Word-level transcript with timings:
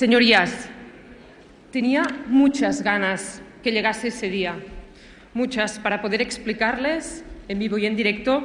Señorías, 0.00 0.66
tenía 1.70 2.04
muchas 2.26 2.80
ganas 2.80 3.42
que 3.62 3.70
llegase 3.70 4.08
ese 4.08 4.30
día, 4.30 4.58
muchas 5.34 5.78
para 5.78 6.00
poder 6.00 6.22
explicarles 6.22 7.22
en 7.48 7.58
vivo 7.58 7.76
y 7.76 7.84
en 7.84 7.96
directo 7.96 8.42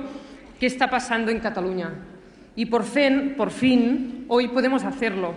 qué 0.60 0.66
está 0.66 0.90
pasando 0.90 1.32
en 1.32 1.40
Cataluña. 1.40 1.94
Y 2.58 2.66
por 2.66 2.84
fin, 2.84 3.36
por 3.38 3.52
fin, 3.52 4.26
hoy 4.28 4.50
podemos 4.50 4.84
hacerlo. 4.84 5.34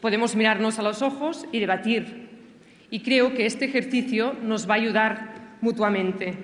Podemos 0.00 0.34
mirarnos 0.34 0.80
a 0.80 0.82
los 0.82 1.02
ojos 1.02 1.46
y 1.52 1.60
debatir. 1.60 2.28
Y 2.90 3.04
creo 3.04 3.32
que 3.32 3.46
este 3.46 3.66
ejercicio 3.66 4.34
nos 4.42 4.68
va 4.68 4.74
a 4.74 4.78
ayudar 4.78 5.58
mutuamente. 5.60 6.34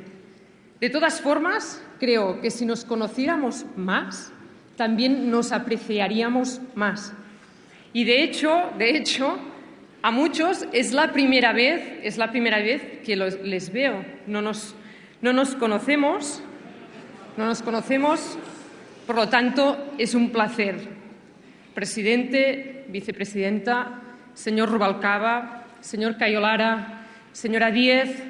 De 0.80 0.88
todas 0.88 1.20
formas, 1.20 1.82
creo 1.98 2.40
que 2.40 2.52
si 2.52 2.64
nos 2.64 2.84
conociéramos 2.84 3.66
más, 3.76 4.32
también 4.76 5.32
nos 5.32 5.50
apreciaríamos 5.50 6.60
más. 6.76 7.12
Y 7.92 8.04
de 8.04 8.22
hecho, 8.22 8.70
de 8.76 8.96
hecho, 8.96 9.38
a 10.02 10.10
muchos 10.10 10.66
es 10.72 10.92
la 10.92 11.12
primera 11.12 11.52
vez, 11.52 11.82
es 12.02 12.18
la 12.18 12.30
primera 12.30 12.58
vez 12.58 12.82
que 13.04 13.16
los, 13.16 13.40
les 13.40 13.72
veo. 13.72 14.04
No 14.26 14.42
nos, 14.42 14.74
no 15.22 15.32
nos 15.32 15.54
conocemos, 15.54 16.42
no 17.36 17.46
nos 17.46 17.62
conocemos, 17.62 18.38
por 19.06 19.16
lo 19.16 19.28
tanto, 19.28 19.92
es 19.98 20.14
un 20.14 20.30
placer. 20.30 20.76
Presidente, 21.74 22.84
vicepresidenta, 22.88 24.00
señor 24.34 24.70
Rubalcaba, 24.70 25.64
señor 25.80 26.16
Cayolara, 26.16 27.06
señora 27.32 27.70
Díez, 27.70 28.22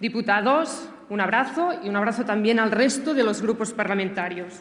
diputados, 0.00 0.88
un 1.08 1.20
abrazo 1.20 1.72
y 1.82 1.88
un 1.88 1.96
abrazo 1.96 2.24
también 2.24 2.58
al 2.58 2.70
resto 2.70 3.14
de 3.14 3.24
los 3.24 3.42
grupos 3.42 3.72
parlamentarios. 3.72 4.60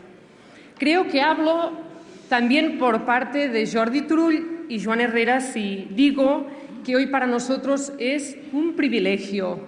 Creo 0.77 1.07
que 1.07 1.21
hablo 1.21 1.90
también 2.31 2.77
por 2.77 3.03
parte 3.03 3.49
de 3.49 3.69
Jordi 3.69 4.03
Turull 4.03 4.65
y 4.69 4.81
Joan 4.81 5.01
Herrera 5.01 5.41
si 5.41 5.89
digo 5.91 6.47
que 6.85 6.95
hoy 6.95 7.07
para 7.07 7.27
nosotros 7.27 7.91
es 7.99 8.37
un 8.53 8.77
privilegio 8.77 9.59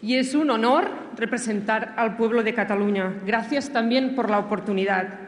y 0.00 0.14
es 0.14 0.34
un 0.34 0.48
honor 0.48 0.88
representar 1.14 1.92
al 1.98 2.16
pueblo 2.16 2.42
de 2.42 2.54
Cataluña. 2.54 3.20
Gracias 3.26 3.68
también 3.68 4.14
por 4.14 4.30
la 4.30 4.38
oportunidad. 4.38 5.26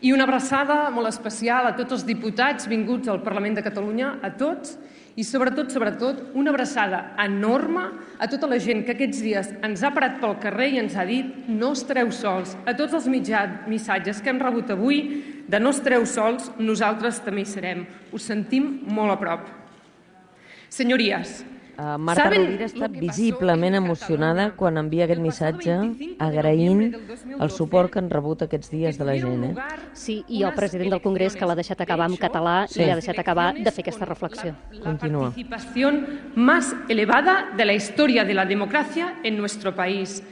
I 0.00 0.12
una 0.12 0.22
abraçada 0.22 0.90
molt 0.94 1.08
especial 1.08 1.66
a 1.66 1.74
tots 1.74 1.96
els 1.96 2.06
diputats 2.06 2.68
vinguts 2.70 3.08
al 3.08 3.24
Parlament 3.24 3.56
de 3.56 3.64
Catalunya, 3.64 4.20
a 4.22 4.28
tots, 4.38 4.76
i 5.16 5.24
sobretot, 5.24 5.72
sobretot, 5.72 6.18
una 6.36 6.52
abraçada 6.52 7.16
enorme 7.24 7.88
a 8.20 8.28
tota 8.28 8.46
la 8.46 8.58
gent 8.60 8.84
que 8.84 8.92
aquests 8.92 9.22
dies 9.24 9.48
ens 9.64 9.82
ha 9.82 9.90
parat 9.94 10.20
pel 10.20 10.36
carrer 10.42 10.68
i 10.74 10.82
ens 10.82 10.94
ha 10.94 11.06
dit 11.08 11.48
no 11.48 11.72
estareu 11.72 12.12
sols. 12.12 12.52
A 12.68 12.76
tots 12.76 12.92
els 12.94 13.08
mitjans, 13.08 13.64
missatges 13.66 14.20
que 14.20 14.30
hem 14.30 14.38
rebut 14.38 14.70
avui 14.76 15.00
de 15.48 15.60
no 15.60 15.70
estareu 15.70 16.06
sols, 16.06 16.50
nosaltres 16.58 17.20
també 17.24 17.42
hi 17.42 17.50
serem. 17.50 17.86
Us 18.12 18.22
sentim 18.22 18.80
molt 18.86 19.12
a 19.12 19.20
prop. 19.20 19.46
Senyories, 20.68 21.44
Uh, 21.76 21.98
Marta 22.00 22.22
Saben 22.24 22.40
Rovira 22.46 22.64
està 22.64 22.86
visiblement 22.88 23.74
emocionada 23.76 24.46
quan 24.56 24.78
envia 24.80 25.04
aquest 25.04 25.20
missatge 25.20 25.74
25 25.74 26.06
de 26.08 26.24
agraint 26.24 26.78
noviembre 26.78 27.00
del 27.02 27.08
2012, 27.10 27.42
el 27.44 27.50
suport 27.52 27.92
que 27.92 27.98
han 28.00 28.08
rebut 28.08 28.44
aquests 28.46 28.70
dies 28.72 28.96
de 28.96 29.04
la 29.04 29.16
gent. 29.20 29.42
Eh? 29.44 29.66
Sí, 29.92 30.14
i 30.32 30.40
el 30.42 30.54
president 30.56 30.94
del 30.94 31.02
Congrés 31.04 31.36
que 31.36 31.44
l'ha 31.44 31.54
deixat 31.58 31.82
acabar 31.84 32.08
en 32.08 32.16
català 32.16 32.54
Sí. 32.66 32.80
i 32.80 32.86
l'ha 32.86 32.96
deixat 32.96 33.20
acabar 33.20 33.52
de 33.52 33.70
fer 33.70 33.84
aquesta 33.84 34.08
reflexió. 34.08 34.54
La 34.72 34.84
Continúa. 34.86 35.28
participación 35.28 36.06
más 36.34 36.74
elevada 36.88 37.50
de 37.54 37.66
la 37.66 37.74
historia 37.74 38.24
de 38.24 38.32
la 38.32 38.46
democracia 38.46 39.16
en 39.22 39.36
nuestro 39.36 39.74
país. 39.76 40.22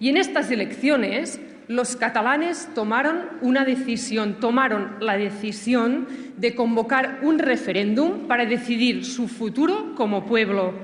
Y 0.00 0.08
en 0.08 0.16
estas 0.16 0.50
elecciones 0.50 1.38
los 1.68 1.96
catalanes 1.96 2.68
tomaron 2.74 3.22
una 3.40 3.64
decisión, 3.64 4.38
tomaron 4.40 4.96
la 5.00 5.16
decisión 5.16 6.06
de 6.36 6.54
convocar 6.54 7.20
un 7.22 7.38
referéndum 7.38 8.26
para 8.26 8.44
decidir 8.46 9.04
su 9.04 9.28
futuro 9.28 9.94
como 9.94 10.26
pueblo. 10.26 10.74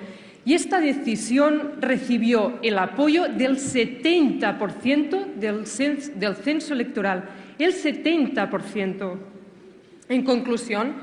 Y 0.45 0.55
esta 0.55 0.81
decisión 0.81 1.73
recibió 1.81 2.59
el 2.63 2.79
apoyo 2.79 3.29
del 3.29 3.59
70% 3.59 5.35
del 5.37 5.65
cens- 5.67 6.15
del 6.15 6.35
censo 6.37 6.73
electoral. 6.73 7.25
El 7.59 7.73
70%. 7.75 9.19
En 10.09 10.25
conclusión, 10.25 10.95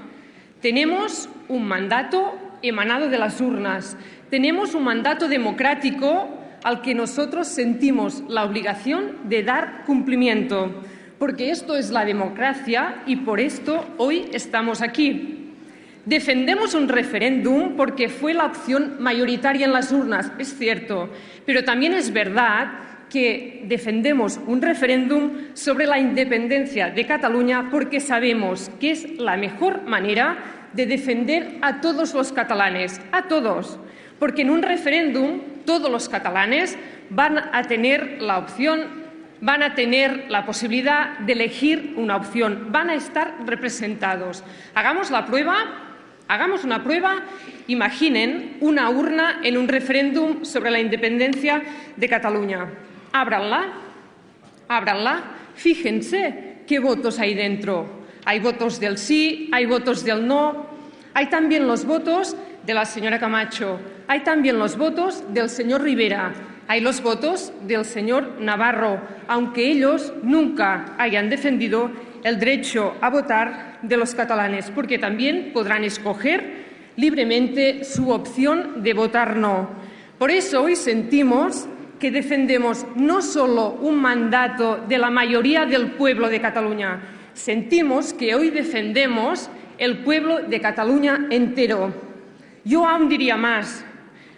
tenemos 0.62 1.30
un 1.48 1.68
mandato 1.68 2.34
emanado 2.64 3.10
de 3.10 3.20
las 3.20 3.40
urnas, 3.40 3.96
tenemos 4.32 4.74
un 4.74 4.84
mandato 4.84 5.28
democrático 5.30 6.28
al 6.68 6.82
que 6.82 6.94
nosotros 6.94 7.48
sentimos 7.48 8.26
la 8.28 8.44
obligación 8.44 9.30
de 9.30 9.42
dar 9.42 9.86
cumplimiento, 9.86 10.84
porque 11.18 11.50
esto 11.50 11.78
es 11.78 11.92
la 11.92 12.04
democracia 12.04 13.04
y 13.06 13.16
por 13.16 13.40
esto 13.40 13.86
hoy 13.96 14.26
estamos 14.34 14.82
aquí. 14.82 15.54
Defendemos 16.04 16.74
un 16.74 16.90
referéndum 16.90 17.78
porque 17.78 18.10
fue 18.10 18.34
la 18.34 18.48
opción 18.48 18.98
mayoritaria 19.00 19.66
en 19.66 19.72
las 19.72 19.94
urnas, 19.94 20.30
es 20.40 20.58
cierto, 20.58 21.10
pero 21.46 21.64
también 21.64 21.94
es 21.94 22.12
verdad 22.12 22.68
que 23.10 23.64
defendemos 23.70 24.38
un 24.46 24.62
referéndum 24.62 25.32
sobre 25.54 25.88
la 25.88 26.00
independencia 26.00 26.90
de 26.90 27.06
Cataluña 27.06 27.70
porque 27.72 28.02
sabemos 28.02 28.72
que 28.78 28.92
es 28.92 29.18
la 29.18 29.38
mejor 29.38 29.84
manera 29.84 30.68
de 30.74 30.86
defender 30.86 31.60
a 31.62 31.80
todos 31.80 32.14
los 32.14 32.34
catalanes, 32.34 33.00
a 33.14 33.30
todos, 33.30 33.80
porque 34.20 34.42
en 34.42 34.50
un 34.50 34.64
referéndum 34.64 35.40
todos 35.68 35.92
los 35.92 36.10
catalanes 36.10 36.76
van 37.12 37.38
a 37.38 37.62
tener 37.64 38.20
la 38.20 38.40
opción, 38.40 39.06
van 39.42 39.62
a 39.62 39.76
tener 39.76 40.26
la 40.30 40.48
posibilidad 40.48 41.20
de 41.20 41.34
elegir 41.34 41.94
una 41.96 42.16
opción, 42.16 42.70
van 42.72 42.90
a 42.90 42.96
estar 42.96 43.36
representados. 43.46 44.44
Hagamos 44.74 45.12
la 45.12 45.28
prueba 45.28 45.84
Hagamos 46.28 46.66
una 46.66 46.84
prueba. 46.84 47.24
Imaginen 47.68 48.58
una 48.60 48.90
urna 48.90 49.40
en 49.44 49.58
un 49.58 49.68
referéndum 49.68 50.44
sobre 50.44 50.72
la 50.72 50.80
independencia 50.80 51.62
de 51.96 52.10
Cataluña. 52.10 52.68
Ábranla, 53.14 53.68
ábranla. 54.68 55.24
Fíjense 55.56 56.64
qué 56.68 56.80
votos 56.80 57.20
hay 57.20 57.34
dentro. 57.34 58.06
Hay 58.26 58.40
votos 58.40 58.80
del 58.80 58.98
sí, 58.98 59.50
hay 59.54 59.66
votos 59.66 60.04
del 60.04 60.28
no. 60.28 60.68
Hay 61.14 61.28
también 61.28 61.66
los 61.66 61.86
votos 61.86 62.36
de 62.66 62.74
la 62.74 62.84
señora 62.84 63.20
Camacho. 63.20 63.80
Hay 64.08 64.22
también 64.22 64.58
los 64.58 64.78
votos 64.78 65.24
del 65.34 65.50
señor 65.50 65.82
Rivera. 65.82 66.34
Hay 66.70 66.80
los 66.82 67.02
votos 67.02 67.52
del 67.64 67.84
señor 67.84 68.40
Navarro, 68.40 69.02
aunque 69.28 69.70
ellos 69.70 70.14
nunca 70.24 70.96
hayan 70.98 71.30
defendido 71.30 71.92
el 72.24 72.40
derecho 72.40 72.96
a 73.02 73.10
votar 73.10 73.80
de 73.82 73.98
los 73.98 74.16
catalanes, 74.16 74.72
porque 74.72 74.98
también 74.98 75.52
podrán 75.54 75.84
escoger 75.84 76.66
libremente 76.96 77.84
su 77.84 78.10
opción 78.10 78.82
de 78.84 78.94
votar 78.94 79.36
no. 79.36 79.70
Por 80.18 80.32
eso 80.32 80.64
hoy 80.64 80.76
sentimos 80.76 81.68
que 82.00 82.12
defendemos 82.12 82.86
no 82.96 83.22
solo 83.22 83.78
un 83.82 84.02
mandato 84.02 84.84
de 84.88 84.98
la 84.98 85.10
mayoría 85.10 85.66
del 85.66 85.92
pueblo 85.92 86.30
de 86.30 86.42
Cataluña, 86.42 87.02
sentimos 87.34 88.14
que 88.14 88.36
hoy 88.36 88.50
defendemos 88.50 89.50
el 89.78 90.00
pueblo 90.00 90.40
de 90.40 90.60
Cataluña 90.60 91.28
entero. 91.30 91.94
Yo 92.66 92.86
aún 92.86 93.08
diría 93.08 93.38
más, 93.38 93.86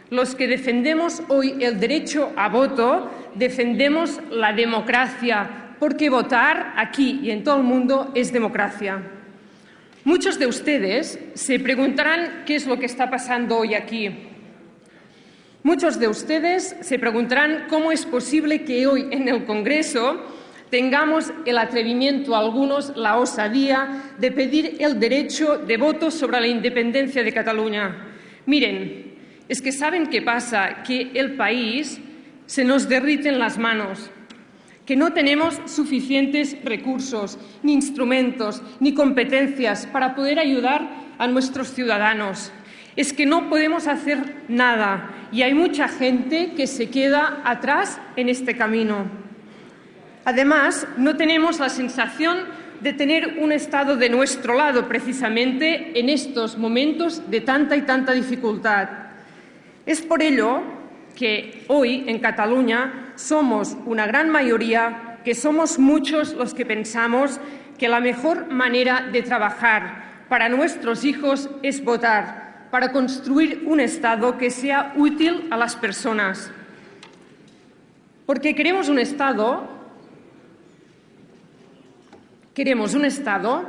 los 0.10 0.36
que 0.36 0.48
defendemos 0.48 1.22
hoy 1.28 1.64
el 1.64 1.80
derecho 1.80 2.32
a 2.36 2.50
voto, 2.50 3.10
defendemos 3.36 4.20
la 4.32 4.54
democracia, 4.54 5.76
porque 5.80 6.10
votar 6.10 6.74
aquí 6.78 7.20
y 7.24 7.32
en 7.32 7.44
todo 7.44 7.58
el 7.58 7.64
mundo 7.64 8.12
es 8.16 8.34
democracia. 8.34 9.02
Muchos 10.04 10.40
de 10.40 10.48
ustedes 10.48 11.20
se 11.36 11.60
preguntarán 11.60 12.44
qué 12.46 12.56
es 12.56 12.66
lo 12.66 12.80
que 12.80 12.86
está 12.86 13.10
pasando 13.10 13.58
hoy 13.58 13.76
aquí. 13.76 14.10
Muchos 15.62 16.00
de 16.00 16.08
ustedes 16.08 16.76
se 16.82 16.98
preguntarán 16.98 17.66
cómo 17.70 17.92
es 17.92 18.06
posible 18.06 18.64
que 18.64 18.88
hoy 18.88 19.08
en 19.12 19.28
el 19.28 19.46
Congreso 19.46 20.26
tengamos 20.70 21.32
el 21.46 21.58
atrevimiento, 21.58 22.36
algunos 22.36 22.96
la 22.96 23.18
osadía, 23.18 24.04
de 24.18 24.32
pedir 24.32 24.78
el 24.80 25.00
derecho 25.00 25.58
de 25.58 25.78
voto 25.78 26.12
sobre 26.12 26.40
la 26.40 26.48
independencia 26.48 27.24
de 27.24 27.34
Cataluña. 27.34 28.08
Miren, 28.46 29.19
es 29.50 29.64
que 29.64 29.72
saben 29.72 30.08
qué 30.08 30.22
pasa, 30.22 30.84
que 30.84 31.12
el 31.16 31.36
país 31.36 32.00
se 32.46 32.64
nos 32.64 32.88
derrite 32.88 33.30
en 33.30 33.40
las 33.40 33.58
manos, 33.58 34.12
que 34.86 34.96
no 34.96 35.12
tenemos 35.12 35.60
suficientes 35.66 36.56
recursos, 36.64 37.40
ni 37.64 37.74
instrumentos, 37.74 38.62
ni 38.80 38.94
competencias 38.94 39.88
para 39.88 40.16
poder 40.16 40.40
ayudar 40.40 40.88
a 41.18 41.28
nuestros 41.28 41.74
ciudadanos. 41.74 42.52
Es 42.96 43.12
que 43.12 43.26
no 43.26 43.50
podemos 43.50 43.88
hacer 43.88 44.44
nada 44.48 45.10
y 45.32 45.42
hay 45.42 45.54
mucha 45.54 45.88
gente 45.88 46.54
que 46.56 46.68
se 46.68 46.90
queda 46.90 47.42
atrás 47.44 48.00
en 48.16 48.30
este 48.30 48.56
camino. 48.56 49.06
Además, 50.26 50.88
no 50.98 51.18
tenemos 51.18 51.60
la 51.60 51.70
sensación 51.70 52.38
de 52.82 52.94
tener 52.94 53.40
un 53.40 53.52
Estado 53.52 53.96
de 53.96 54.10
nuestro 54.10 54.54
lado 54.54 54.88
precisamente 54.88 56.00
en 56.00 56.10
estos 56.10 56.58
momentos 56.58 57.30
de 57.32 57.42
tanta 57.42 57.76
y 57.76 57.82
tanta 57.82 58.14
dificultad. 58.14 59.09
Es 59.86 60.02
por 60.02 60.22
ello 60.22 60.62
que 61.16 61.66
hoy 61.68 62.06
en 62.08 62.20
Cataluña 62.20 63.14
somos 63.16 63.76
una 63.86 64.06
gran 64.08 64.30
mayoría, 64.30 65.20
que 65.24 65.36
somos 65.36 65.80
muchos 65.80 66.34
los 66.34 66.54
que 66.54 66.66
pensamos 66.66 67.40
que 67.78 67.90
la 67.90 68.00
mejor 68.00 68.48
manera 68.52 69.08
de 69.12 69.22
trabajar 69.22 70.26
para 70.30 70.50
nuestros 70.50 71.04
hijos 71.04 71.50
es 71.64 71.84
votar 71.84 72.68
para 72.72 72.92
construir 72.92 73.64
un 73.66 73.80
Estado 73.80 74.38
que 74.38 74.52
sea 74.52 74.94
útil 74.96 75.48
a 75.50 75.58
las 75.58 75.76
personas. 75.76 76.52
Porque 78.26 78.54
queremos 78.54 78.90
un 78.90 79.00
Estado, 79.00 79.68
queremos 82.54 82.94
un 82.94 83.06
Estado 83.06 83.66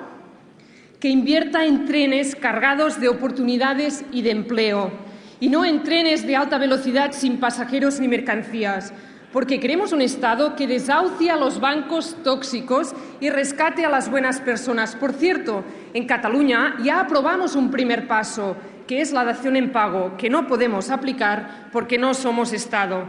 que 1.00 1.08
invierta 1.08 1.64
en 1.64 1.86
trenes 1.86 2.36
cargados 2.36 3.00
de 3.00 3.08
oportunidades 3.08 4.04
y 4.12 4.20
de 4.20 4.32
empleo, 4.32 4.92
y 5.40 5.48
no 5.48 5.64
en 5.64 5.82
trenes 5.82 6.26
de 6.26 6.36
alta 6.36 6.58
velocidad 6.58 7.12
sin 7.12 7.40
pasajeros 7.40 7.98
ni 7.98 8.06
mercancías, 8.06 8.92
porque 9.32 9.58
queremos 9.58 9.92
un 9.92 10.02
Estado 10.02 10.54
que 10.54 10.66
desahucie 10.66 11.30
a 11.30 11.36
los 11.36 11.60
bancos 11.60 12.16
tóxicos 12.22 12.94
y 13.20 13.30
rescate 13.30 13.84
a 13.84 13.88
las 13.88 14.10
buenas 14.10 14.40
personas. 14.40 14.94
Por 14.96 15.14
cierto, 15.14 15.64
en 15.94 16.06
Cataluña 16.06 16.76
ya 16.82 17.00
aprobamos 17.00 17.56
un 17.56 17.70
primer 17.70 18.06
paso, 18.06 18.56
que 18.86 19.00
es 19.00 19.12
la 19.12 19.24
dación 19.24 19.56
en 19.56 19.72
pago, 19.72 20.16
que 20.18 20.28
no 20.28 20.46
podemos 20.46 20.90
aplicar 20.90 21.68
porque 21.72 21.96
no 21.96 22.12
somos 22.12 22.52
Estado. 22.52 23.04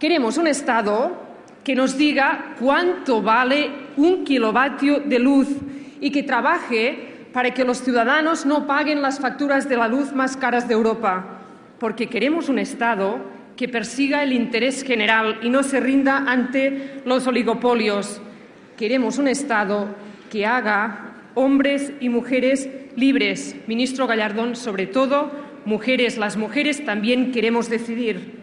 Queremos 0.00 0.38
un 0.38 0.46
Estado 0.46 1.24
que 1.62 1.74
nos 1.74 1.96
diga 1.96 2.54
cuánto 2.58 3.22
vale 3.22 3.70
un 3.96 4.24
kilovatio 4.24 5.00
de 5.00 5.18
luz 5.18 5.48
y 6.00 6.10
que 6.10 6.22
trabaje 6.22 7.28
para 7.32 7.52
que 7.52 7.64
los 7.64 7.82
ciudadanos 7.82 8.46
no 8.46 8.66
paguen 8.66 9.02
las 9.02 9.20
facturas 9.20 9.68
de 9.68 9.76
la 9.76 9.88
luz 9.88 10.12
más 10.12 10.38
caras 10.38 10.66
de 10.68 10.74
Europa 10.74 11.35
porque 11.78 12.08
queremos 12.08 12.48
un 12.48 12.58
Estado 12.58 13.20
que 13.56 13.68
persiga 13.68 14.22
el 14.22 14.32
interés 14.32 14.82
general 14.82 15.40
y 15.42 15.48
no 15.48 15.62
se 15.62 15.80
rinda 15.80 16.24
ante 16.26 17.00
los 17.04 17.26
oligopolios. 17.26 18.20
Queremos 18.76 19.18
un 19.18 19.28
Estado 19.28 19.88
que 20.30 20.46
haga 20.46 21.14
hombres 21.34 21.92
y 22.00 22.08
mujeres 22.08 22.68
libres. 22.96 23.56
Ministro 23.66 24.06
Gallardón, 24.06 24.56
sobre 24.56 24.86
todo, 24.86 25.30
mujeres, 25.64 26.18
las 26.18 26.36
mujeres 26.36 26.84
también 26.84 27.32
queremos 27.32 27.68
decidir. 27.70 28.40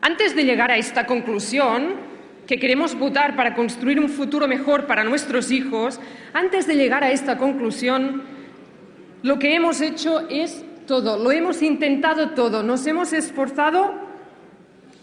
Antes 0.00 0.36
de 0.36 0.44
llegar 0.44 0.70
a 0.70 0.76
esta 0.76 1.06
conclusión, 1.06 2.08
que 2.46 2.58
queremos 2.58 2.94
votar 2.94 3.36
para 3.36 3.54
construir 3.54 4.00
un 4.00 4.08
futuro 4.08 4.48
mejor 4.48 4.86
para 4.86 5.04
nuestros 5.04 5.50
hijos, 5.50 6.00
antes 6.32 6.66
de 6.66 6.76
llegar 6.76 7.04
a 7.04 7.10
esta 7.10 7.36
conclusión, 7.36 8.22
lo 9.22 9.38
que 9.38 9.54
hemos 9.54 9.80
hecho 9.80 10.28
es 10.30 10.64
todo, 10.88 11.22
lo 11.22 11.30
hemos 11.30 11.62
intentado 11.62 12.30
todo, 12.30 12.64
nos 12.64 12.84
hemos 12.86 13.12
esforzado, 13.12 13.94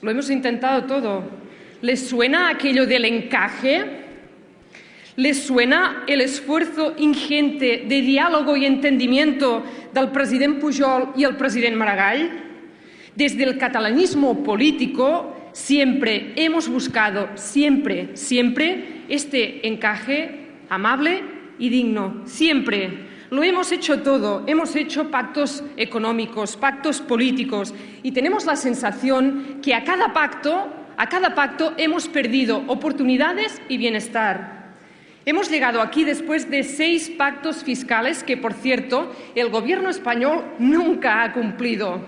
lo 0.02 0.12
hemos 0.12 0.30
intentado 0.30 0.84
todo. 0.86 1.24
¿Les 1.82 2.10
suena 2.10 2.50
aquello 2.50 2.88
del 2.88 3.06
encaje? 3.06 4.04
¿Les 5.16 5.44
suena 5.44 6.04
el 6.08 6.20
esfuerzo 6.20 6.96
ingente 6.98 7.86
de 7.88 8.02
diálogo 8.02 8.58
y 8.58 8.66
entendimiento 8.66 9.64
del 9.94 10.10
presidente 10.10 10.60
Pujol 10.60 11.14
y 11.16 11.24
el 11.24 11.38
presidente 11.38 11.78
Maragall? 11.78 12.32
Desde 13.16 13.44
el 13.44 13.58
catalanismo 13.58 14.44
político 14.44 15.52
siempre 15.54 16.34
hemos 16.36 16.68
buscado, 16.68 17.30
siempre, 17.36 18.10
siempre, 18.18 19.04
este 19.08 19.66
encaje 19.68 20.48
amable 20.68 21.22
y 21.60 21.70
digno, 21.70 22.24
siempre. 22.26 23.15
Lo 23.32 23.42
hemos 23.42 23.72
hecho 23.72 24.02
todo, 24.02 24.44
hemos 24.46 24.76
hecho 24.76 25.10
pactos 25.10 25.64
económicos, 25.78 26.56
pactos 26.56 27.02
políticos 27.02 27.74
y 28.04 28.12
tenemos 28.12 28.46
la 28.46 28.56
sensación 28.56 29.60
que 29.64 29.74
a 29.74 29.84
cada 29.84 30.14
pacto, 30.14 30.68
a 30.96 31.10
cada 31.10 31.34
pacto 31.34 31.74
hemos 31.78 32.08
perdido 32.08 32.64
oportunidades 32.68 33.60
y 33.68 33.78
bienestar. 33.78 34.56
Hemos 35.26 35.50
llegado 35.50 35.82
aquí 35.82 36.04
después 36.04 36.52
de 36.52 36.62
seis 36.62 37.10
pactos 37.10 37.64
fiscales 37.64 38.24
que, 38.24 38.38
por 38.38 38.54
cierto, 38.54 39.12
el 39.34 39.50
Gobierno 39.50 39.90
español 39.90 40.44
nunca 40.60 41.24
ha 41.24 41.34
cumplido. 41.34 42.00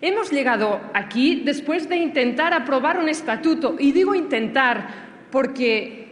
Hemos 0.00 0.30
llegado 0.30 0.80
aquí 0.94 1.42
después 1.44 1.88
de 1.88 1.96
intentar 1.96 2.54
aprobar 2.54 3.00
un 3.00 3.08
estatuto, 3.08 3.74
y 3.76 3.90
digo 3.90 4.14
intentar 4.14 4.86
porque 5.32 6.09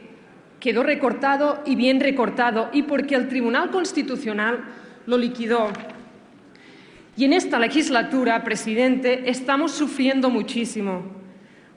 quedó 0.61 0.83
recortado 0.83 1.63
y 1.65 1.77
bien 1.77 2.01
recortado 2.01 2.71
y 2.73 2.83
porque 2.83 3.15
el 3.15 3.29
Tribunal 3.29 3.71
Constitucional 3.71 4.65
lo 5.07 5.17
liquidó. 5.17 5.69
Y 7.17 7.25
en 7.25 7.33
esta 7.33 7.59
legislatura, 7.59 8.45
presidente, 8.45 9.29
estamos 9.29 9.73
sufriendo 9.73 10.31
muchísimo, 10.31 11.03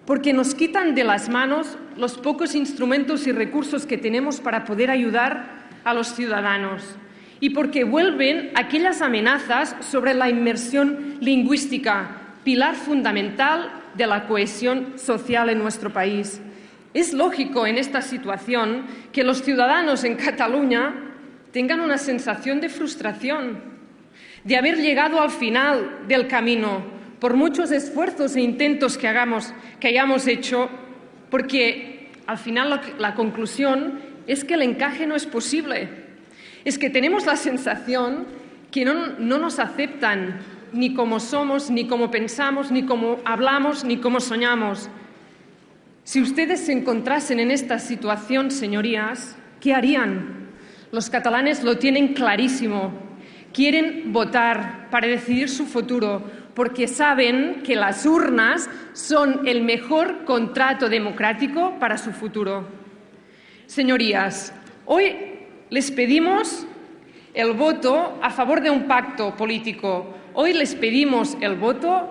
porque 0.06 0.34
nos 0.34 0.54
quitan 0.54 0.94
de 0.94 1.04
las 1.04 1.30
manos 1.30 1.78
los 1.98 2.18
pocos 2.18 2.54
instrumentos 2.54 3.26
y 3.28 3.32
recursos 3.32 3.86
que 3.86 3.98
tenemos 3.98 4.40
para 4.40 4.66
poder 4.66 4.92
ayudar 4.92 5.62
a 5.84 5.94
los 5.94 6.10
ciudadanos 6.10 6.84
y 7.40 7.50
porque 7.50 7.84
vuelven 7.84 8.52
aquellas 8.54 9.02
amenazas 9.02 9.76
sobre 9.80 10.14
la 10.14 10.30
inmersión 10.30 11.18
lingüística, 11.22 12.36
pilar 12.44 12.76
fundamental 12.76 13.72
de 13.96 14.08
la 14.08 14.28
cohesión 14.28 14.94
social 14.98 15.50
en 15.50 15.58
nuestro 15.58 15.92
país. 15.92 16.40
Es 16.94 17.14
lógico 17.14 17.66
en 17.66 17.78
esta 17.78 18.02
situación 18.02 18.86
que 19.14 19.24
los 19.24 19.44
ciudadanos 19.44 20.04
en 20.04 20.16
Cataluña 20.16 20.94
tengan 21.52 21.80
una 21.80 21.98
sensación 21.98 22.60
de 22.60 22.68
frustración, 22.68 23.62
de 24.44 24.58
haber 24.58 24.78
llegado 24.78 25.22
al 25.22 25.30
final 25.30 26.06
del 26.08 26.28
camino 26.28 26.84
por 27.20 27.36
muchos 27.36 27.72
esfuerzos 27.72 28.36
e 28.36 28.42
intentos 28.42 28.98
que, 28.98 29.08
hagamos, 29.08 29.54
que 29.80 29.88
hayamos 29.88 30.28
hecho, 30.28 30.70
porque 31.30 32.10
al 32.28 32.38
final 32.38 32.82
la 32.98 33.16
conclusión 33.16 34.00
es 34.28 34.44
que 34.44 34.56
el 34.56 34.62
encaje 34.62 35.08
no 35.08 35.16
es 35.16 35.26
posible. 35.26 35.90
Es 36.66 36.78
que 36.78 36.90
tenemos 36.90 37.26
la 37.26 37.38
sensación 37.38 38.26
que 38.70 38.84
no, 38.84 39.08
no 39.18 39.38
nos 39.38 39.60
aceptan 39.60 40.40
ni 40.74 40.94
como 40.94 41.20
somos, 41.20 41.70
ni 41.70 41.88
como 41.88 42.12
pensamos, 42.12 42.72
ni 42.72 42.84
como 42.84 43.18
hablamos, 43.24 43.84
ni 43.84 43.98
como 43.98 44.20
soñamos. 44.20 44.90
Si 46.12 46.22
ustedes 46.22 46.60
se 46.60 46.74
encontrasen 46.74 47.40
en 47.40 47.52
esta 47.52 47.80
situación, 47.80 48.52
señorías, 48.52 49.38
¿qué 49.62 49.74
harían? 49.74 50.50
Los 50.92 51.10
catalanes 51.10 51.64
lo 51.64 51.78
tienen 51.78 52.10
clarísimo. 52.14 52.92
Quieren 53.54 54.12
votar 54.12 54.90
para 54.92 55.08
decidir 55.08 55.48
su 55.48 55.66
futuro 55.66 56.22
porque 56.54 56.90
saben 56.90 57.62
que 57.64 57.78
las 57.78 58.06
urnas 58.06 58.70
son 58.92 59.48
el 59.48 59.62
mejor 59.62 60.26
contrato 60.26 60.90
democrático 60.90 61.80
para 61.80 61.98
su 61.98 62.12
futuro. 62.12 62.68
Señorías, 63.66 64.54
hoy 64.88 65.16
les 65.70 65.92
pedimos 65.92 66.68
el 67.34 67.54
voto 67.54 68.20
a 68.22 68.32
favor 68.32 68.60
de 68.60 68.70
un 68.70 68.84
pacto 68.84 69.38
político. 69.38 70.14
Hoy 70.34 70.52
les 70.52 70.76
pedimos 70.76 71.38
el 71.40 71.56
voto 71.56 72.10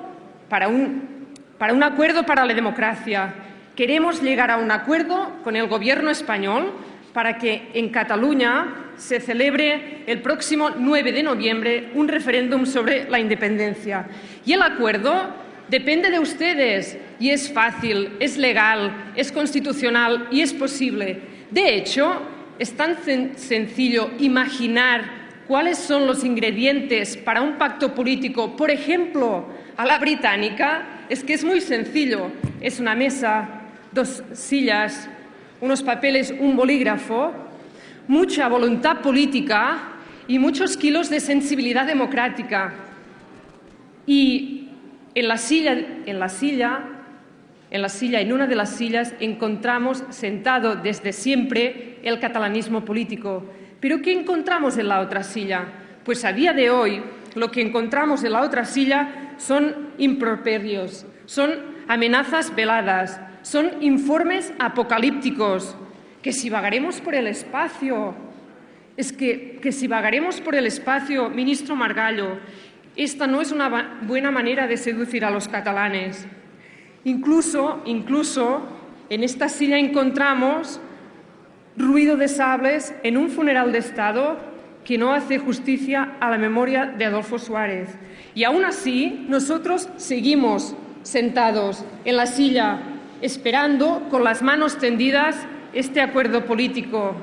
para 0.48 0.68
un, 0.68 1.26
para 1.58 1.74
un 1.74 1.82
acuerdo 1.82 2.24
para 2.24 2.46
la 2.46 2.54
democracia 2.54 3.34
queremos 3.80 4.20
llegar 4.20 4.50
a 4.50 4.58
un 4.58 4.70
acuerdo 4.70 5.38
con 5.42 5.56
el 5.56 5.66
Gobierno 5.66 6.10
español 6.10 6.70
para 7.14 7.38
que 7.38 7.70
en 7.72 7.88
Cataluña 7.88 8.92
se 8.98 9.20
celebre 9.20 10.02
el 10.06 10.20
próximo 10.20 10.68
9 10.76 11.12
de 11.12 11.22
noviembre 11.22 11.90
un 11.94 12.06
referéndum 12.06 12.66
sobre 12.66 13.08
la 13.08 13.18
independencia. 13.18 14.06
Y 14.44 14.52
el 14.52 14.60
acuerdo 14.60 15.34
depende 15.70 16.10
de 16.10 16.18
ustedes 16.18 16.98
y 17.18 17.30
es 17.30 17.50
fácil, 17.50 18.18
es 18.20 18.36
legal, 18.36 19.12
es 19.16 19.32
constitucional 19.32 20.28
y 20.30 20.42
es 20.42 20.52
posible. 20.52 21.18
De 21.50 21.76
hecho, 21.76 22.20
es 22.58 22.76
tan 22.76 22.98
sencillo 23.34 24.10
imaginar 24.18 25.04
cuáles 25.48 25.78
son 25.78 26.06
los 26.06 26.22
ingredientes 26.22 27.16
para 27.16 27.40
un 27.40 27.56
pacto 27.56 27.94
político, 27.94 28.58
por 28.58 28.70
ejemplo, 28.70 29.46
a 29.78 29.86
la 29.86 29.98
británica, 29.98 31.06
es 31.08 31.24
que 31.24 31.32
es 31.32 31.44
muy 31.44 31.62
sencillo. 31.62 32.30
Es 32.60 32.78
una 32.78 32.94
mesa 32.94 33.59
dos 33.92 34.22
sillas, 34.32 35.08
unos 35.60 35.82
papeles, 35.82 36.34
un 36.38 36.56
bolígrafo, 36.56 37.32
mucha 38.08 38.48
voluntad 38.48 39.00
política 39.00 39.78
y 40.26 40.38
muchos 40.38 40.76
kilos 40.76 41.10
de 41.10 41.20
sensibilidad 41.20 41.86
democrática. 41.86 42.72
Y 44.06 44.68
en 45.14 45.28
la 45.28 45.36
silla, 45.36 45.72
en 46.06 46.18
la 46.18 46.28
silla, 46.28 46.80
en 47.70 47.82
la 47.82 47.88
silla, 47.88 48.20
en 48.20 48.32
una 48.32 48.46
de 48.46 48.56
las 48.56 48.70
sillas, 48.70 49.14
encontramos 49.20 50.02
sentado 50.10 50.76
desde 50.76 51.12
siempre 51.12 51.98
el 52.02 52.18
catalanismo 52.18 52.84
político. 52.84 53.44
Pero 53.80 54.02
¿qué 54.02 54.12
encontramos 54.12 54.76
en 54.76 54.88
la 54.88 55.00
otra 55.00 55.22
silla? 55.22 55.66
Pues 56.04 56.24
a 56.24 56.32
día 56.32 56.52
de 56.52 56.70
hoy 56.70 57.02
lo 57.34 57.50
que 57.50 57.62
encontramos 57.62 58.24
en 58.24 58.32
la 58.32 58.42
otra 58.42 58.64
silla 58.64 59.34
son 59.38 59.90
improperios, 59.98 61.06
son 61.26 61.50
amenazas 61.86 62.54
veladas, 62.54 63.20
son 63.42 63.82
informes 63.82 64.52
apocalípticos, 64.58 65.76
que 66.22 66.32
si 66.32 66.50
vagaremos 66.50 67.00
por 67.00 67.14
el 67.14 67.26
espacio, 67.26 68.14
es 68.96 69.12
que, 69.12 69.58
que 69.62 69.72
si 69.72 69.86
vagaremos 69.86 70.40
por 70.40 70.54
el 70.54 70.66
espacio, 70.66 71.30
ministro 71.30 71.74
Margallo, 71.76 72.38
esta 72.96 73.26
no 73.26 73.40
es 73.40 73.52
una 73.52 74.00
buena 74.02 74.30
manera 74.30 74.66
de 74.66 74.76
seducir 74.76 75.24
a 75.24 75.30
los 75.30 75.48
catalanes. 75.48 76.26
Incluso, 77.04 77.82
incluso, 77.86 78.62
en 79.08 79.24
esta 79.24 79.48
silla 79.48 79.78
encontramos 79.78 80.80
ruido 81.76 82.16
de 82.16 82.28
sables 82.28 82.94
en 83.02 83.16
un 83.16 83.30
funeral 83.30 83.72
de 83.72 83.78
Estado 83.78 84.38
que 84.84 84.98
no 84.98 85.12
hace 85.12 85.38
justicia 85.38 86.16
a 86.20 86.30
la 86.30 86.38
memoria 86.38 86.86
de 86.86 87.04
Adolfo 87.04 87.38
Suárez. 87.38 87.88
Y 88.34 88.44
aún 88.44 88.64
así, 88.64 89.24
nosotros 89.28 89.88
seguimos 89.96 90.74
sentados 91.02 91.84
en 92.04 92.16
la 92.16 92.26
silla, 92.26 92.80
esperando 93.22 94.08
con 94.10 94.24
las 94.24 94.42
manos 94.42 94.78
tendidas 94.78 95.36
este 95.72 96.00
acuerdo 96.00 96.44
político. 96.44 97.14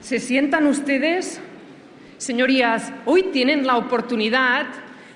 ¿Se 0.00 0.18
sientan 0.18 0.66
ustedes? 0.66 1.40
Señorías, 2.18 2.92
hoy 3.04 3.24
tienen 3.24 3.66
la 3.66 3.76
oportunidad 3.76 4.66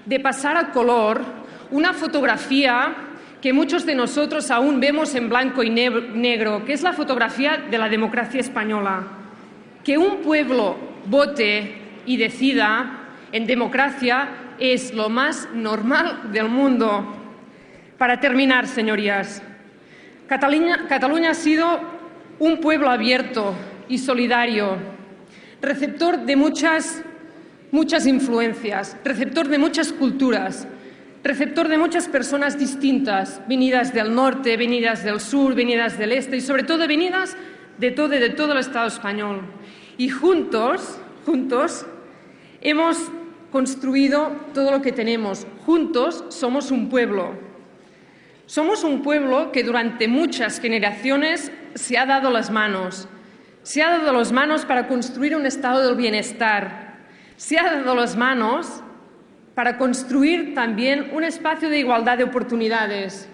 de 0.05 0.21
pasar 0.21 0.57
a 0.57 0.71
color 0.71 1.21
una 1.71 1.93
fotografía 1.93 2.95
que 3.41 3.53
muchos 3.53 3.85
de 3.87 3.95
nosotros 3.95 4.51
aún 4.51 4.81
vemos 4.81 5.15
en 5.15 5.29
blanco 5.29 5.63
y 5.63 5.71
negro, 5.71 6.65
que 6.65 6.73
es 6.73 6.83
la 6.83 6.93
fotografía 6.93 7.59
de 7.71 7.79
la 7.79 7.89
democracia 7.89 8.41
española. 8.41 9.05
Que 9.85 9.99
un 9.99 10.17
pueblo 10.19 10.77
vote 11.07 11.75
y 12.07 12.17
decida 12.17 13.01
en 13.33 13.47
democracia 13.47 14.29
es 14.59 14.95
lo 14.95 15.09
más 15.09 15.49
normal 15.55 16.33
del 16.33 16.49
mundo. 16.49 17.15
Para 17.99 18.19
terminar, 18.21 18.67
señorías, 18.67 19.43
Cataluña, 20.27 21.31
ha 21.31 21.35
sido 21.35 21.81
un 22.39 22.61
pueblo 22.61 22.91
abierto 22.91 23.55
y 23.89 23.99
solidario, 23.99 24.77
receptor 25.63 26.19
de 26.27 26.35
muchas, 26.35 27.03
muchas 27.71 28.07
influencias, 28.07 28.97
receptor 29.05 29.49
de 29.49 29.59
muchas 29.59 29.93
culturas, 29.93 30.67
receptor 31.23 31.69
de 31.69 31.79
muchas 31.79 32.09
personas 32.09 32.59
distintas, 32.59 33.41
venidas 33.49 33.95
del 33.95 34.15
norte, 34.15 34.57
venidas 34.57 35.05
del 35.05 35.21
sur, 35.21 35.55
venidas 35.55 35.97
del 35.97 36.13
este 36.13 36.37
y 36.37 36.41
sobre 36.41 36.65
todo 36.65 36.89
venidas 36.89 37.37
de 37.79 37.93
todo, 37.93 38.09
de 38.09 38.31
todo 38.31 38.53
el 38.53 38.59
Estado 38.59 38.89
español. 38.89 39.43
Y 39.97 40.09
juntos, 40.09 40.99
juntos, 41.25 41.87
hemos 42.61 42.99
construido 43.53 44.33
todo 44.53 44.73
lo 44.73 44.83
que 44.83 44.93
tenemos. 44.93 45.47
Juntos 45.65 46.25
somos 46.29 46.71
un 46.71 46.89
pueblo. 46.89 47.46
Somos 48.47 48.85
un 48.85 49.03
pueblo 49.03 49.51
que 49.51 49.65
durante 49.65 50.07
muchas 50.07 50.61
generaciones 50.61 51.51
se 51.75 51.99
ha 51.99 52.07
dado 52.07 52.31
las 52.31 52.51
manos. 52.51 53.09
Se 53.65 53.83
ha 53.83 53.99
dado 53.99 54.13
las 54.13 54.31
manos 54.31 54.65
para 54.65 54.87
construir 54.87 55.35
un 55.35 55.47
estado 55.47 55.85
del 55.85 55.97
bienestar. 55.97 56.99
Se 57.37 57.59
ha 57.59 57.65
dado 57.65 57.97
las 57.97 58.17
manos 58.17 58.83
para 59.57 59.77
construir 59.77 60.55
también 60.55 61.11
un 61.13 61.25
espacio 61.25 61.69
de 61.69 61.81
igualdad 61.81 62.19
de 62.19 62.25
oportunidades, 62.25 63.29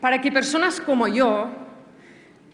para 0.00 0.20
que 0.20 0.32
personas 0.32 0.80
como 0.80 1.08
yo, 1.08 1.50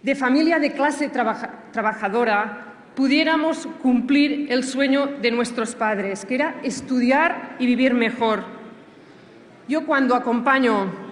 de 0.02 0.14
familia 0.14 0.59
de 0.59 0.73
clase 0.73 1.11
trabajadora, 1.11 2.67
pudiéramos 2.97 3.69
cumplir 3.83 4.50
el 4.50 4.64
sueño 4.64 5.07
de 5.07 5.31
nuestros 5.31 5.75
padres, 5.75 6.25
que 6.25 6.35
era 6.35 6.57
estudiar 6.64 7.57
y 7.59 7.67
vivir 7.67 7.95
mejor. 7.95 8.43
Yo 9.69 9.87
cuando 9.87 10.17
acompaño, 10.17 11.10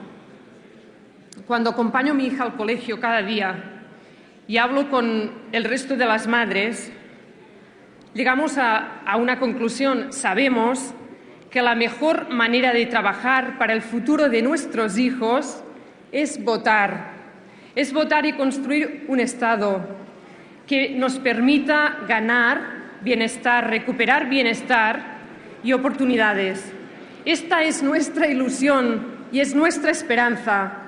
cuando 1.48 1.70
acompaño 1.70 2.12
a 2.12 2.14
mi 2.14 2.26
hija 2.26 2.44
al 2.44 2.56
colegio 2.56 3.00
cada 3.00 3.22
día 3.22 3.54
y 4.46 4.58
hablo 4.58 4.90
con 4.90 5.32
el 5.50 5.64
resto 5.64 5.96
de 5.96 6.04
las 6.04 6.26
madres, 6.26 6.92
llegamos 8.12 8.58
a, 8.58 9.02
una 9.18 9.38
conclusión. 9.38 10.12
Sabemos 10.12 10.92
que 11.50 11.62
la 11.62 11.74
mejor 11.74 12.28
manera 12.28 12.74
de 12.74 12.84
trabajar 12.84 13.56
para 13.56 13.72
el 13.72 13.80
futuro 13.80 14.28
de 14.28 14.42
nuestros 14.42 14.98
hijos 14.98 15.64
es 16.12 16.44
votar, 16.44 17.12
es 17.74 17.94
votar 17.94 18.26
y 18.26 18.34
construir 18.34 19.06
un 19.08 19.18
Estado 19.18 19.88
que 20.66 20.90
nos 20.90 21.18
permita 21.18 22.00
ganar 22.06 22.98
bienestar, 23.00 23.70
recuperar 23.70 24.28
bienestar 24.28 25.16
y 25.64 25.72
oportunidades. 25.72 26.74
Esta 27.24 27.62
es 27.62 27.82
nuestra 27.82 28.28
ilusión 28.28 29.16
y 29.32 29.40
es 29.40 29.54
nuestra 29.54 29.90
esperanza 29.90 30.87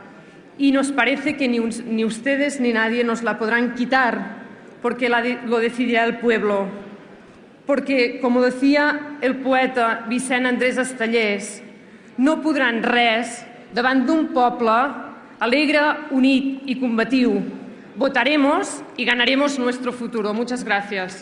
y 0.61 0.71
nos 0.71 0.93
parece 0.93 1.37
que 1.37 1.49
ni, 1.49 1.59
ni 1.59 2.05
ustedes 2.05 2.61
ni 2.61 2.73
nadie 2.73 3.03
nos 3.03 3.25
la 3.25 3.39
podrán 3.41 3.75
quitar 3.75 4.45
porque 4.83 5.09
la, 5.09 5.25
lo 5.45 5.59
decidirá 5.59 6.05
el 6.05 6.19
pueblo 6.19 6.69
perquè, 7.71 8.19
com 8.19 8.41
decía 8.43 9.19
el 9.23 9.39
poeta 9.45 10.05
Vicent 10.11 10.49
Andrés 10.49 10.79
Estellers, 10.81 11.61
no 12.19 12.41
podran 12.43 12.83
res 12.83 13.45
davant 13.77 14.03
d'un 14.09 14.31
poble 14.35 14.79
alegre, 15.41 15.85
unit 16.11 16.67
y 16.67 16.77
combatiu. 16.81 17.39
Votaremos 17.97 18.83
y 18.97 19.05
ganaremos 19.05 19.59
nuestro 19.59 19.93
futuro. 19.93 20.35
Muchas 20.35 20.65
gracias. 20.65 21.19